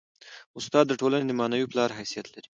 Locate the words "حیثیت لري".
1.99-2.49